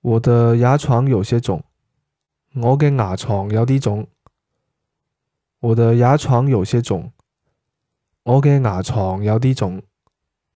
[0.00, 1.62] 我的牙床有些肿。
[2.54, 4.06] 我嘅牙床有啲肿。
[5.60, 7.12] 我的牙床有些肿。
[8.22, 9.82] 我嘅牙床有啲肿。